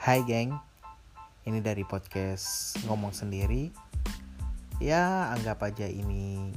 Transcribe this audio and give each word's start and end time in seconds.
Hai 0.00 0.24
geng, 0.24 0.56
ini 1.44 1.60
dari 1.60 1.84
podcast 1.84 2.72
ngomong 2.88 3.12
sendiri. 3.12 3.68
Ya 4.80 5.28
anggap 5.28 5.60
aja 5.60 5.84
ini 5.84 6.56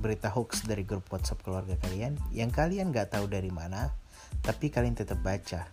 berita 0.00 0.32
hoax 0.32 0.64
dari 0.64 0.88
grup 0.88 1.04
WhatsApp 1.12 1.44
keluarga 1.44 1.76
kalian 1.84 2.16
yang 2.32 2.48
kalian 2.48 2.96
gak 2.96 3.12
tahu 3.12 3.28
dari 3.28 3.52
mana, 3.52 3.92
tapi 4.40 4.72
kalian 4.72 4.96
tetap 4.96 5.20
baca. 5.20 5.68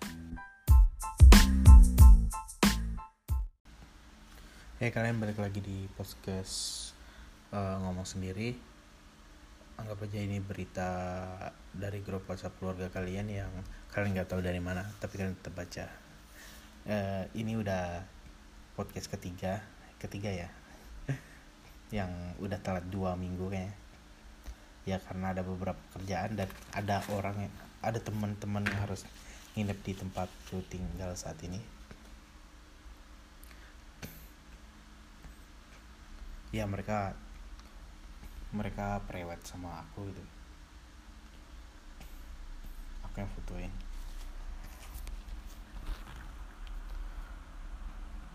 Hey 4.76 4.92
kalian 4.92 5.24
balik 5.24 5.40
lagi 5.40 5.64
di 5.64 5.88
podcast 5.96 6.92
uh, 7.56 7.80
ngomong 7.80 8.04
sendiri. 8.04 8.60
Anggap 9.80 10.04
aja 10.04 10.20
ini 10.20 10.44
berita 10.44 10.92
dari 11.72 12.04
grup 12.04 12.28
WhatsApp 12.28 12.60
keluarga 12.60 12.92
kalian 12.92 13.32
yang 13.32 13.52
kalian 13.96 14.20
nggak 14.20 14.36
tahu 14.36 14.44
dari 14.44 14.60
mana, 14.60 14.84
tapi 15.00 15.16
kalian 15.16 15.40
tetap 15.40 15.56
baca. 15.56 16.03
Uh, 16.84 17.24
ini 17.32 17.56
udah 17.56 18.04
podcast 18.76 19.08
ketiga, 19.08 19.64
ketiga 20.00 20.28
ya, 20.28 20.50
yang 21.98 22.12
udah 22.44 22.60
telat 22.60 22.84
dua 22.92 23.16
minggu 23.16 23.48
kayaknya. 23.48 23.76
Ya 24.84 25.00
karena 25.00 25.32
ada 25.32 25.48
beberapa 25.48 25.80
kerjaan 25.96 26.36
dan 26.36 26.52
ada 26.76 27.00
orang 27.16 27.48
yang 27.48 27.54
ada 27.80 28.00
teman-teman 28.04 28.68
yang 28.68 28.80
harus 28.84 29.08
nginep 29.56 29.80
di 29.80 29.94
tempat 29.96 30.28
lu 30.52 30.60
tinggal 30.68 31.16
saat 31.16 31.40
ini. 31.48 31.64
Ya 36.52 36.68
mereka 36.68 37.16
mereka 38.54 39.02
prewed 39.10 39.42
sama 39.48 39.82
aku 39.82 40.06
gitu 40.14 40.24
aku 43.14 43.22
yang 43.22 43.32
fotoin 43.38 43.74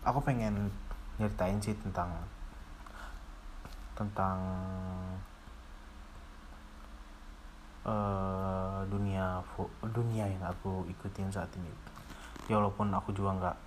aku 0.03 0.19
pengen 0.23 0.71
nyeritain 1.19 1.59
sih 1.59 1.75
tentang 1.83 2.11
tentang 3.97 4.39
uh, 7.83 8.79
dunia 8.87 9.43
dunia 9.91 10.25
yang 10.27 10.43
aku 10.47 10.87
ikutin 10.87 11.27
saat 11.27 11.51
ini 11.59 11.71
ya 12.47 12.57
walaupun 12.57 12.89
aku 12.95 13.11
juga 13.11 13.35
nggak 13.35 13.57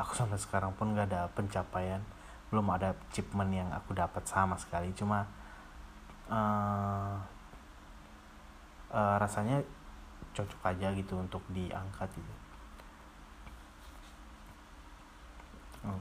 aku 0.00 0.12
sampai 0.16 0.40
sekarang 0.40 0.72
pun 0.74 0.96
nggak 0.96 1.12
ada 1.12 1.28
pencapaian 1.36 2.00
belum 2.48 2.66
ada 2.72 2.96
achievement 3.10 3.52
yang 3.52 3.68
aku 3.70 3.92
dapat 3.92 4.24
sama 4.24 4.56
sekali 4.56 4.90
cuma 4.96 5.28
uh, 6.32 7.14
uh, 8.94 9.16
rasanya 9.18 9.60
cocok 10.34 10.62
aja 10.66 10.90
gitu 10.94 11.14
untuk 11.18 11.42
diangkat 11.54 12.10
gitu. 12.14 12.34
Oh. 15.84 16.00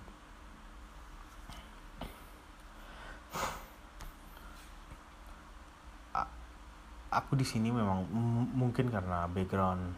aku 7.14 7.38
di 7.38 7.46
sini 7.46 7.70
memang 7.70 8.10
mungkin 8.58 8.90
karena 8.90 9.30
background 9.30 9.94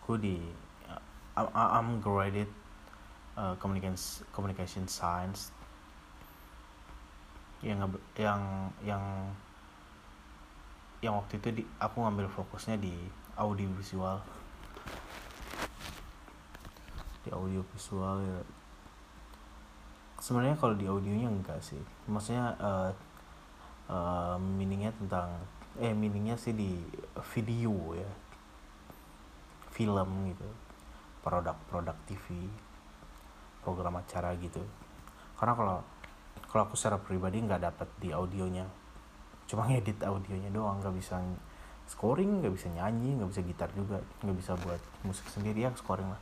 ku 0.00 0.16
di 0.16 0.40
uh, 1.36 1.50
I'm 1.52 2.00
graded 2.00 2.48
uh, 3.36 3.52
communication 3.60 4.24
communication 4.32 4.88
science. 4.88 5.52
Yang 7.60 8.00
yang 8.16 8.72
yang 8.80 9.04
yang 11.04 11.20
waktu 11.20 11.36
itu 11.36 11.48
di, 11.60 11.62
aku 11.76 12.00
ngambil 12.00 12.32
fokusnya 12.32 12.80
di 12.80 12.96
audio 13.36 13.68
visual 13.76 14.24
di 17.26 17.28
audio 17.34 17.60
visual 17.74 18.22
ya 18.22 18.38
sebenarnya 20.26 20.58
kalau 20.58 20.74
di 20.74 20.90
audionya 20.90 21.30
enggak 21.30 21.62
sih. 21.62 21.78
Maksudnya 22.10 22.58
uh, 22.58 22.90
uh, 23.86 24.34
meaningnya 24.34 24.90
tentang 24.98 25.30
eh 25.78 25.94
meaningnya 25.94 26.34
sih 26.34 26.50
di 26.50 26.82
video 27.30 27.94
ya. 27.94 28.10
Film 29.70 30.34
gitu. 30.34 30.48
Produk-produk 31.22 31.94
TV 32.10 32.50
program 33.62 34.02
acara 34.02 34.34
gitu. 34.42 34.66
Karena 35.38 35.54
kalau 35.54 35.78
kalau 36.50 36.62
aku 36.66 36.74
secara 36.74 36.98
pribadi 36.98 37.38
nggak 37.46 37.62
dapat 37.62 37.88
di 38.02 38.10
audionya. 38.10 38.66
Cuma 39.46 39.70
ngedit 39.70 40.02
audionya 40.02 40.50
doang 40.50 40.82
nggak 40.82 40.94
bisa 40.98 41.22
scoring 41.86 42.42
nggak 42.42 42.50
bisa 42.50 42.66
nyanyi 42.74 43.14
nggak 43.14 43.30
bisa 43.30 43.42
gitar 43.46 43.70
juga 43.70 44.02
nggak 44.26 44.36
bisa 44.42 44.58
buat 44.58 44.82
musik 45.06 45.22
sendiri 45.30 45.62
ya 45.62 45.70
scoring 45.78 46.10
lah 46.10 46.18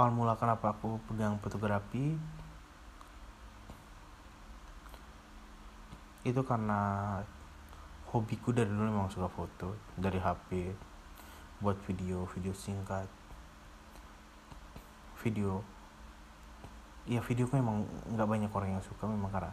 awal 0.00 0.16
mula 0.16 0.32
kenapa 0.32 0.72
aku 0.72 0.96
pegang 1.12 1.36
fotografi? 1.44 2.16
Itu 6.24 6.40
karena 6.40 7.20
hobiku 8.08 8.48
dari 8.48 8.72
dulu 8.72 8.88
memang 8.88 9.12
suka 9.12 9.28
foto 9.28 9.76
dari 10.00 10.16
HP 10.16 10.72
buat 11.60 11.76
video 11.84 12.24
video 12.32 12.56
singkat. 12.56 13.04
Video 15.20 15.60
ya 17.04 17.20
videoku 17.20 17.60
memang 17.60 17.84
nggak 18.16 18.24
banyak 18.24 18.48
orang 18.56 18.80
yang 18.80 18.84
suka 18.88 19.04
memang 19.04 19.28
karena 19.28 19.52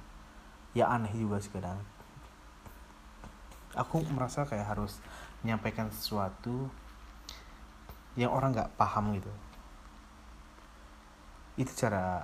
ya 0.72 0.88
aneh 0.88 1.12
juga 1.12 1.44
sih 1.44 1.52
kadang. 1.52 1.75
Aku 3.75 4.00
merasa 4.16 4.47
kayak 4.47 4.80
harus 4.80 5.03
menyampaikan 5.44 5.91
sesuatu 5.91 6.72
yang 8.16 8.31
orang 8.31 8.56
nggak 8.56 8.72
paham 8.80 9.12
gitu 9.12 9.28
itu 11.57 11.73
cara 11.73 12.22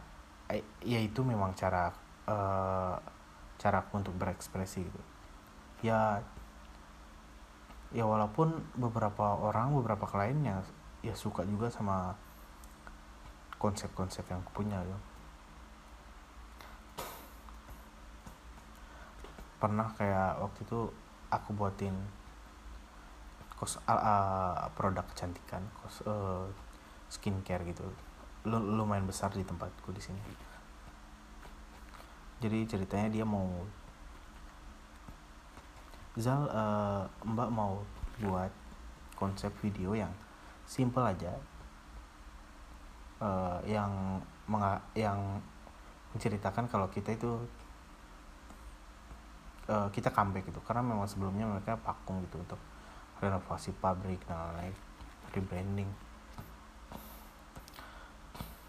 ya 0.85 0.99
itu 1.01 1.25
memang 1.25 1.57
cara 1.57 1.89
uh, 2.29 2.95
cara 3.57 3.77
aku 3.81 3.99
untuk 3.99 4.13
berekspresi 4.15 4.85
gitu. 4.85 5.01
Ya 5.81 6.21
ya 7.93 8.05
walaupun 8.05 8.61
beberapa 8.77 9.37
orang 9.37 9.73
beberapa 9.77 10.05
klien 10.05 10.37
yang 10.41 10.61
ya 11.01 11.17
suka 11.17 11.45
juga 11.45 11.69
sama 11.73 12.13
konsep-konsep 13.57 14.23
yang 14.29 14.39
aku 14.45 14.63
punya 14.63 14.77
ya. 14.85 14.97
Pernah 19.57 19.89
kayak 19.97 20.43
waktu 20.43 20.59
itu 20.67 20.79
aku 21.33 21.49
buatin 21.57 21.95
kos 23.57 23.79
uh, 23.87 24.67
produk 24.75 25.07
kecantikan 25.15 25.63
kos 25.81 26.03
uh, 26.03 26.45
skincare 27.07 27.63
gitu 27.63 27.87
lumayan 28.43 29.07
besar 29.07 29.31
di 29.31 29.43
tempatku 29.43 29.95
di 29.95 30.01
sini. 30.03 30.19
Jadi 32.43 32.67
ceritanya 32.67 33.07
dia 33.07 33.23
mau 33.23 33.47
Zal 36.13 36.45
uh, 36.45 37.09
Mbak 37.25 37.49
mau 37.49 37.81
buat 38.21 38.51
konsep 39.17 39.49
video 39.63 39.97
yang 39.97 40.11
simple 40.67 41.01
aja. 41.01 41.33
Uh, 43.23 43.57
yang 43.63 44.19
menga 44.45 44.83
yang 44.93 45.39
menceritakan 46.11 46.67
kalau 46.67 46.91
kita 46.91 47.15
itu 47.15 47.39
uh, 49.71 49.87
kita 49.89 50.11
comeback 50.11 50.45
gitu. 50.45 50.59
Karena 50.61 50.83
memang 50.83 51.07
sebelumnya 51.07 51.47
mereka 51.47 51.79
pakung 51.79 52.19
gitu 52.27 52.43
untuk 52.43 52.59
renovasi 53.23 53.71
pabrik 53.79 54.19
dan 54.27 54.35
lain-lain 54.35 54.75
rebranding 55.33 55.89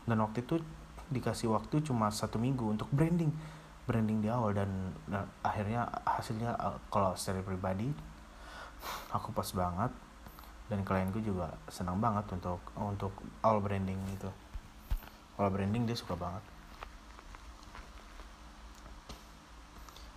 dan 0.04 0.20
waktu 0.20 0.44
itu 0.44 0.60
dikasih 1.08 1.52
waktu 1.52 1.84
cuma 1.84 2.12
satu 2.12 2.36
minggu 2.40 2.64
untuk 2.64 2.88
branding. 2.92 3.32
Branding 3.84 4.24
di 4.24 4.28
awal 4.32 4.56
dan, 4.56 4.96
dan 5.04 5.28
akhirnya 5.44 5.84
hasilnya 6.08 6.56
uh, 6.56 6.80
kalau 6.88 7.12
secara 7.16 7.44
pribadi 7.44 7.92
aku 9.12 9.32
pas 9.32 9.48
banget. 9.52 9.92
Dan 10.64 10.80
klienku 10.80 11.20
juga 11.20 11.52
senang 11.68 12.00
banget 12.00 12.24
untuk 12.32 12.56
untuk 12.80 13.12
all 13.44 13.60
branding 13.60 14.00
itu 14.16 14.32
all 15.36 15.52
branding 15.52 15.84
dia 15.84 15.92
suka 15.92 16.16
banget. 16.16 16.40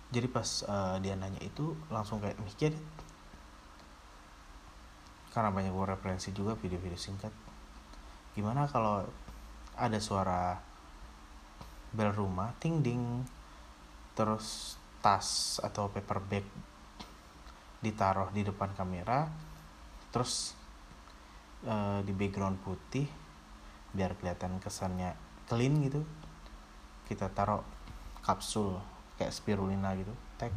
Jadi 0.08 0.24
pas 0.32 0.48
uh, 0.64 0.96
dia 1.04 1.12
nanya 1.20 1.40
itu 1.44 1.76
langsung 1.92 2.24
kayak 2.24 2.40
mikir. 2.40 2.72
Karena 5.36 5.52
banyak 5.52 5.68
gue 5.68 5.84
referensi 5.84 6.32
juga 6.32 6.56
video-video 6.56 6.96
singkat. 6.96 7.30
Gimana 8.32 8.64
kalau 8.64 9.04
ada 9.78 10.02
suara 10.02 10.58
bel 11.94 12.10
rumah 12.12 12.52
ting 12.58 12.82
ding 12.84 13.24
terus 14.12 14.76
tas 14.98 15.62
atau 15.62 15.88
paper 15.88 16.18
bag 16.26 16.46
ditaruh 17.78 18.34
di 18.34 18.42
depan 18.42 18.74
kamera 18.74 19.30
terus 20.10 20.58
e, 21.62 22.02
di 22.02 22.10
background 22.10 22.58
putih 22.60 23.06
biar 23.94 24.18
kelihatan 24.18 24.58
kesannya 24.58 25.14
clean 25.46 25.78
gitu 25.86 26.02
kita 27.06 27.30
taruh 27.30 27.62
kapsul 28.26 28.82
kayak 29.16 29.32
spirulina 29.32 29.94
gitu 29.96 30.12
tag 30.36 30.52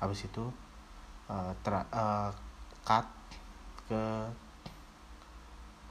habis 0.00 0.24
itu 0.24 0.48
uh, 1.28 1.52
uh, 1.54 2.30
cut 2.82 3.06
ke 3.86 4.02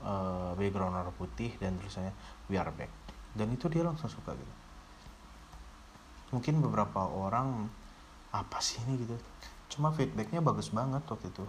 uh, 0.03 0.51
background 0.55 0.95
warna 0.95 1.13
putih 1.15 1.55
dan 1.59 1.75
tulisannya 1.79 2.13
we 2.47 2.55
are 2.55 2.71
back. 2.73 2.91
Dan 3.33 3.53
itu 3.53 3.69
dia 3.69 3.85
langsung 3.85 4.09
suka 4.09 4.33
gitu. 4.33 4.53
Mungkin 6.35 6.61
beberapa 6.61 7.09
orang 7.09 7.69
apa 8.29 8.61
sih 8.61 8.81
ini? 8.85 9.01
gitu. 9.01 9.15
Cuma 9.69 9.93
feedbacknya 9.93 10.41
bagus 10.41 10.69
banget 10.69 11.01
waktu 11.05 11.29
itu. 11.29 11.45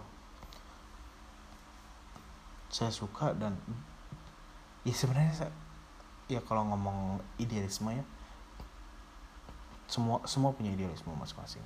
Saya 2.71 2.93
suka 2.93 3.35
dan 3.35 3.57
ya 4.87 4.93
sebenarnya 4.95 5.51
ya 6.31 6.39
kalau 6.41 6.65
ngomong 6.71 7.19
idealisme 7.37 7.91
ya 7.91 8.05
semua 9.91 10.23
semua 10.23 10.55
punya 10.55 10.71
idealisme 10.71 11.11
masing-masing. 11.11 11.61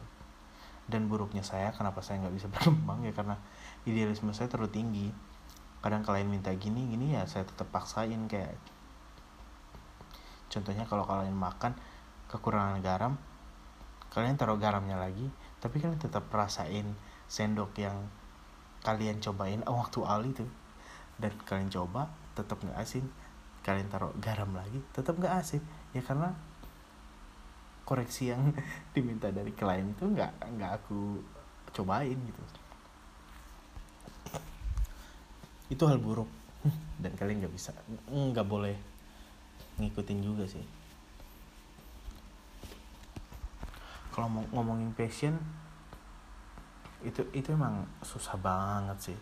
Dan 0.85 1.09
buruknya 1.09 1.41
saya 1.41 1.73
kenapa 1.73 2.01
saya 2.01 2.25
nggak 2.25 2.35
bisa 2.35 2.47
berkembang 2.53 3.05
ya? 3.05 3.13
Karena 3.13 3.37
idealisme 3.85 4.33
saya 4.33 4.49
terlalu 4.49 4.71
tinggi 4.73 5.07
kadang 5.85 6.01
kalian 6.01 6.33
minta 6.33 6.49
gini 6.57 6.89
gini 6.89 7.13
ya 7.13 7.29
saya 7.29 7.45
tetap 7.45 7.69
paksain 7.69 8.25
kayak 8.25 8.57
contohnya 10.49 10.89
kalau 10.89 11.05
kalian 11.05 11.37
makan 11.37 11.77
kekurangan 12.25 12.81
garam 12.81 13.13
kalian 14.09 14.33
taruh 14.33 14.57
garamnya 14.57 14.97
lagi 14.97 15.29
tapi 15.61 15.77
kalian 15.77 16.01
tetap 16.01 16.25
rasain 16.33 16.97
sendok 17.29 17.77
yang 17.77 18.09
kalian 18.85 19.21
cobain 19.21 19.61
oh, 19.65 19.81
waktu 19.81 20.01
awal 20.01 20.25
itu 20.25 20.45
dan 21.17 21.31
kalian 21.47 21.71
coba 21.71 22.11
tetap 22.35 22.59
nggak 22.59 22.77
asin. 22.77 23.07
Kalian 23.65 23.89
taruh 23.89 24.13
garam 24.21 24.51
lagi 24.53 24.77
tetap 24.93 25.17
nggak 25.17 25.41
asin. 25.41 25.63
Ya 25.95 26.03
karena 26.03 26.35
koreksi 27.87 28.29
yang 28.29 28.53
diminta 28.93 29.31
dari 29.31 29.49
klien 29.55 29.89
itu 29.89 30.05
nggak 30.05 30.53
nggak 30.53 30.71
aku 30.83 31.21
cobain 31.73 32.17
gitu 32.17 32.43
itu 35.69 35.83
hal 35.85 35.97
buruk. 35.97 36.29
Dan 36.97 37.13
kalian 37.13 37.45
nggak 37.45 37.53
bisa 37.53 37.69
nggak 38.09 38.47
boleh 38.47 38.73
ngikutin 39.77 40.19
juga 40.23 40.45
sih. 40.49 40.65
Kalau 44.09 44.31
mau 44.31 44.43
ngomongin 44.55 44.95
passion 44.95 45.35
itu 47.05 47.21
itu 47.37 47.53
emang 47.53 47.85
susah 48.01 48.33
banget 48.39 49.11
sih. 49.11 49.19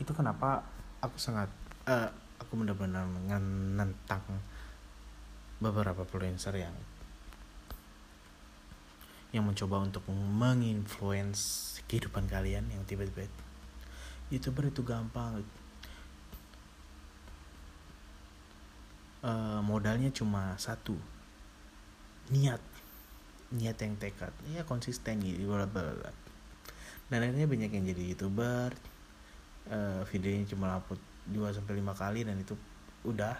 Itu 0.00 0.16
kenapa 0.16 0.64
aku 1.04 1.18
sangat 1.18 1.50
uh, 1.90 2.08
aku 2.40 2.56
benar-benar 2.56 3.04
menentang 3.06 4.22
beberapa 5.62 6.02
influencer 6.02 6.58
yang 6.58 6.74
yang 9.32 9.48
mencoba 9.48 9.80
untuk 9.80 10.04
menginfluence 10.12 11.76
kehidupan 11.88 12.28
kalian 12.28 12.68
yang 12.68 12.84
tiba-tiba 12.84 13.28
youtuber 14.28 14.68
itu 14.68 14.84
gampang. 14.84 15.44
Uh, 19.24 19.60
modalnya 19.64 20.12
cuma 20.12 20.56
satu. 20.60 20.96
Niat. 22.28 22.60
Niat 23.52 23.76
yang 23.80 23.96
tekad. 23.96 24.32
Ya 24.52 24.64
konsisten 24.64 25.20
gitu 25.24 25.48
bla 25.48 25.68
bla 25.68 26.12
dan 27.12 27.28
akhirnya 27.28 27.44
banyak 27.44 27.70
yang 27.76 27.84
jadi 27.84 28.02
youtuber. 28.16 28.72
Uh, 29.68 30.00
videonya 30.08 30.48
cuma 30.48 30.80
upload 30.80 30.98
2 31.28 31.52
sampai 31.52 31.76
5 31.84 31.92
kali 31.92 32.24
dan 32.24 32.40
itu 32.40 32.56
udah. 33.04 33.36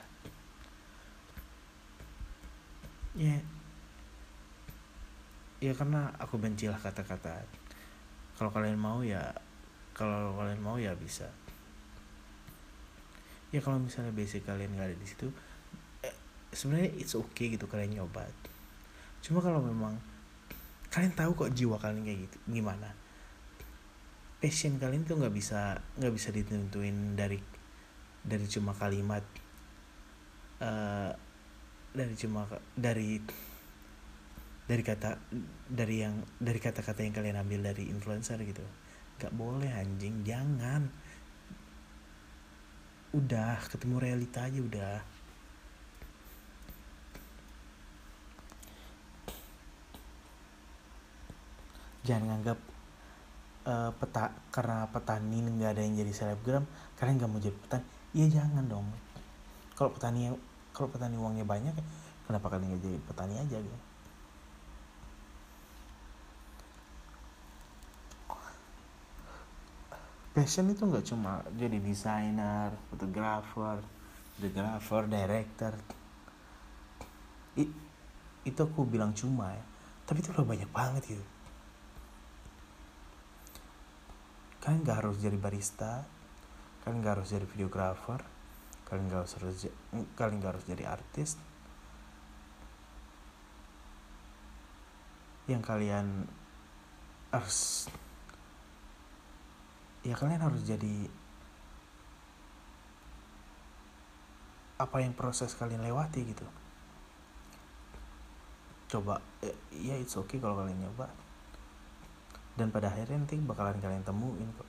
Ya 3.16 3.40
yeah. 3.40 3.61
Ya 5.62 5.70
karena 5.78 6.10
aku 6.18 6.42
benci 6.42 6.66
lah 6.66 6.82
kata-kata. 6.82 7.46
Kalau 8.34 8.50
kalian 8.50 8.74
mau 8.74 9.06
ya 9.06 9.30
kalau 9.94 10.34
kalian 10.34 10.58
mau 10.58 10.74
ya 10.74 10.90
bisa. 10.98 11.30
Ya 13.54 13.62
kalau 13.62 13.78
misalnya 13.78 14.10
basic 14.10 14.42
kalian 14.42 14.74
nggak 14.74 14.90
ada 14.90 14.96
di 14.98 15.06
situ 15.06 15.30
eh, 16.02 16.16
sebenarnya 16.50 16.90
it's 16.98 17.14
okay 17.14 17.54
gitu 17.54 17.70
kalian 17.70 18.02
nyoba. 18.02 18.26
Cuma 19.22 19.38
kalau 19.38 19.62
memang 19.62 19.94
kalian 20.90 21.14
tahu 21.14 21.38
kok 21.38 21.54
jiwa 21.54 21.78
kalian 21.78 22.02
kayak 22.02 22.26
gitu 22.26 22.36
gimana? 22.50 22.90
Passion 24.42 24.82
kalian 24.82 25.06
tuh 25.06 25.22
nggak 25.22 25.30
bisa 25.30 25.78
nggak 26.02 26.10
bisa 26.10 26.34
ditentuin 26.34 27.14
dari 27.14 27.38
dari 28.26 28.50
cuma 28.50 28.74
kalimat 28.74 29.22
uh, 30.58 31.14
dari 31.94 32.14
cuma 32.18 32.50
dari 32.74 33.22
dari 34.72 34.80
kata 34.88 35.20
dari 35.68 36.00
yang 36.00 36.16
dari 36.40 36.56
kata-kata 36.56 37.04
yang 37.04 37.12
kalian 37.12 37.36
ambil 37.44 37.60
dari 37.60 37.92
influencer 37.92 38.40
gitu. 38.40 38.64
Nggak 39.20 39.32
boleh 39.36 39.68
anjing. 39.68 40.24
Jangan. 40.24 40.88
Udah 43.12 43.60
ketemu 43.68 44.00
realita 44.00 44.48
aja 44.48 44.56
udah. 44.64 44.96
Jangan 52.08 52.24
nganggap 52.32 52.58
uh, 53.68 53.92
peta 53.92 54.32
karena 54.48 54.88
petani 54.88 55.38
nggak 55.52 55.70
ada 55.76 55.82
yang 55.84 56.00
jadi 56.00 56.12
selebgram 56.16 56.64
kalian 56.96 57.20
nggak 57.20 57.28
mau 57.28 57.44
jadi 57.44 57.58
petani. 57.68 57.84
Iya 58.16 58.26
jangan 58.40 58.64
dong. 58.64 58.88
Kalau 59.76 59.92
petani 59.92 60.32
kalau 60.72 60.88
petani 60.88 61.20
uangnya 61.20 61.44
banyak, 61.44 61.76
kenapa 62.24 62.48
kalian 62.48 62.72
nggak 62.72 62.82
jadi 62.88 62.98
petani 63.04 63.36
aja 63.36 63.60
gitu? 63.60 63.91
Passion 70.32 70.72
itu 70.72 70.88
nggak 70.88 71.04
cuma 71.12 71.44
jadi 71.60 71.76
desainer, 71.76 72.72
fotografer, 72.88 73.84
fotografer, 74.36 75.02
director. 75.04 75.74
I, 77.60 77.68
itu 78.48 78.60
aku 78.64 78.88
bilang 78.88 79.12
cuma 79.12 79.52
ya, 79.52 79.64
tapi 80.08 80.24
itu 80.24 80.32
udah 80.32 80.48
banyak 80.48 80.70
banget 80.72 81.02
gitu. 81.04 81.24
Kalian 84.64 84.80
nggak 84.88 84.98
harus 85.04 85.20
jadi 85.20 85.36
barista, 85.36 86.08
kalian 86.82 86.98
gak 87.02 87.14
harus 87.18 87.30
jadi 87.30 87.46
videografer 87.46 88.20
kalian 88.90 89.08
gak 89.08 89.24
harus 89.24 89.34
kalian 90.18 90.36
gak 90.42 90.52
harus 90.58 90.66
jadi 90.66 90.84
artis 90.90 91.38
yang 95.46 95.62
kalian 95.62 96.26
harus 97.30 97.86
ya 100.02 100.14
kalian 100.18 100.42
harus 100.42 100.62
jadi 100.66 101.06
apa 104.82 104.98
yang 104.98 105.14
proses 105.14 105.54
kalian 105.54 105.82
lewati 105.82 106.26
gitu. 106.26 106.46
Coba 108.90 109.22
ya 109.70 109.94
it's 109.96 110.18
okay 110.18 110.42
kalau 110.42 110.58
kalian 110.58 110.82
nyoba. 110.82 111.06
Dan 112.58 112.68
pada 112.68 112.92
akhirnya 112.92 113.22
nanti 113.22 113.38
bakalan 113.40 113.80
kalian 113.80 114.04
temuin 114.04 114.50
kok. 114.58 114.68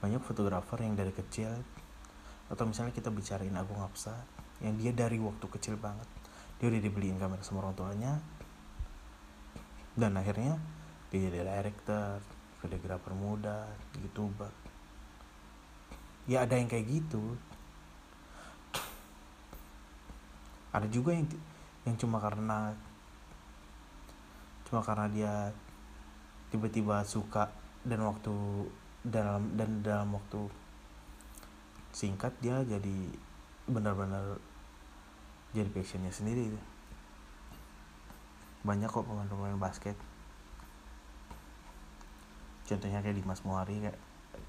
Banyak 0.00 0.24
fotografer 0.24 0.80
yang 0.80 0.96
dari 0.96 1.12
kecil 1.12 1.52
atau 2.50 2.64
misalnya 2.66 2.90
kita 2.90 3.12
bicarain 3.14 3.54
Agung 3.54 3.78
Hapsa 3.78 4.26
yang 4.58 4.74
dia 4.74 4.90
dari 4.90 5.22
waktu 5.22 5.46
kecil 5.46 5.78
banget 5.78 6.08
dia 6.58 6.66
udah 6.68 6.82
dibeliin 6.82 7.16
kamera 7.16 7.40
sama 7.40 7.64
orang 7.64 7.78
tuanya 7.78 8.12
dan 10.00 10.16
akhirnya 10.16 10.56
jadi 11.12 11.44
director 11.44 12.24
fotografer 12.64 13.12
muda 13.12 13.68
youtuber. 14.00 14.48
Ya 16.24 16.48
ada 16.48 16.56
yang 16.56 16.72
kayak 16.72 16.88
gitu. 16.88 17.36
Ada 20.72 20.86
juga 20.88 21.12
yang 21.12 21.26
yang 21.84 21.96
cuma 22.00 22.16
karena 22.22 22.72
cuma 24.70 24.80
karena 24.86 25.06
dia 25.10 25.34
tiba-tiba 26.54 27.02
suka 27.02 27.50
dan 27.82 28.06
waktu 28.06 28.32
dalam 29.02 29.56
dan 29.56 29.80
dalam 29.82 30.14
waktu 30.14 30.46
singkat 31.90 32.30
dia 32.38 32.62
jadi 32.62 33.10
benar-benar 33.66 34.38
jadi 35.50 35.66
passionnya 35.74 36.14
sendiri 36.14 36.54
banyak 38.60 38.88
kok 38.92 39.08
pemain-pemain 39.08 39.56
basket. 39.56 39.96
Contohnya 42.68 43.00
kayak 43.00 43.16
Dimas 43.16 43.40
Muari 43.42 43.80
kayak 43.80 43.98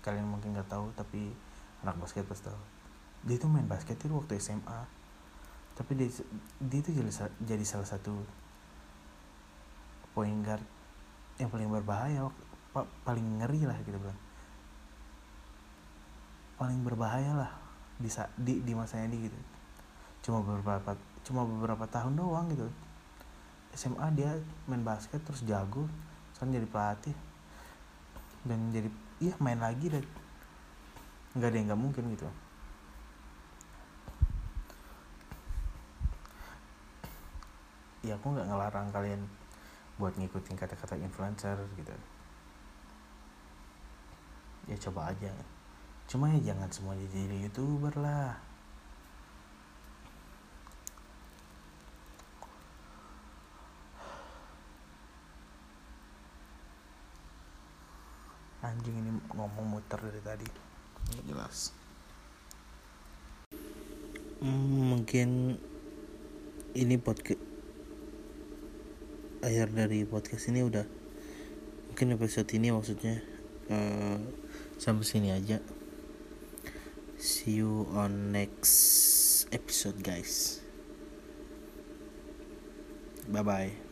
kalian 0.03 0.27
mungkin 0.27 0.53
nggak 0.53 0.70
tahu 0.70 0.91
tapi 0.94 1.32
anak 1.82 1.98
basket 1.98 2.27
pasti 2.27 2.51
tahu. 2.51 2.62
Dia 3.25 3.38
tuh 3.39 3.50
main 3.50 3.65
basket 3.65 3.96
itu 3.98 4.12
waktu 4.12 4.38
SMA 4.38 5.01
tapi 5.72 5.96
dia, 5.96 6.12
dia 6.60 6.80
itu 6.84 6.91
jadi, 6.91 7.10
jadi 7.41 7.65
salah 7.65 7.88
satu 7.88 8.12
point 10.12 10.44
guard 10.44 10.62
yang 11.39 11.48
paling 11.48 11.72
berbahaya 11.72 12.27
paling 13.08 13.25
ngeri 13.39 13.63
lah 13.63 13.80
gitu 13.88 13.96
bilang. 13.96 14.20
Paling 16.60 16.80
berbahaya 16.84 17.32
lah 17.34 17.51
di 17.98 18.12
di, 18.38 18.53
di 18.62 18.74
masa 18.75 19.00
ini 19.01 19.32
gitu. 19.32 19.39
Cuma 20.22 20.44
beberapa 20.44 20.94
cuma 21.24 21.48
beberapa 21.48 21.88
tahun 21.88 22.20
doang 22.20 22.51
gitu 22.51 22.68
SMA 23.75 24.08
dia 24.13 24.36
main 24.68 24.84
basket 24.84 25.24
terus 25.24 25.44
jago 25.48 25.88
sekarang 26.36 26.58
jadi 26.58 26.68
pelatih. 26.68 27.18
Dan 28.42 28.74
jadi 28.74 28.90
iya 29.22 29.34
main 29.38 29.62
lagi 29.62 29.88
dan 29.88 30.06
nggak 31.38 31.50
ada 31.50 31.58
yang 31.58 31.68
nggak 31.72 31.82
mungkin 31.82 32.04
gitu. 32.12 32.28
Ya 38.01 38.18
aku 38.18 38.34
nggak 38.34 38.50
ngelarang 38.50 38.90
kalian 38.90 39.22
buat 40.01 40.18
ngikutin 40.18 40.58
kata-kata 40.58 40.98
influencer 40.98 41.56
gitu. 41.78 41.94
Ya 44.66 44.75
coba 44.90 45.13
aja. 45.13 45.30
Cuma 46.10 46.28
ya 46.34 46.51
jangan 46.51 46.70
semua 46.74 46.98
jadi 46.98 47.48
youtuber 47.48 47.94
lah 47.96 48.50
anjing 58.82 58.98
ini 58.98 59.14
ngomong 59.38 59.78
muter 59.78 60.02
dari 60.02 60.22
tadi. 60.26 60.48
Nggak 61.14 61.26
jelas. 61.30 61.70
Hmm, 64.42 64.98
mungkin 64.98 65.54
ini 66.74 66.98
podcast 66.98 67.38
akhir 69.46 69.70
dari 69.78 70.02
podcast 70.02 70.50
ini 70.50 70.66
udah. 70.66 70.90
Mungkin 71.94 72.18
episode 72.18 72.50
ini 72.58 72.74
maksudnya 72.74 73.22
uh, 73.70 74.18
sampai 74.82 75.06
sini 75.06 75.30
aja. 75.30 75.62
See 77.22 77.62
you 77.62 77.86
on 77.94 78.34
next 78.34 79.46
episode 79.54 80.02
guys. 80.02 80.58
Bye 83.30 83.46
bye 83.46 83.90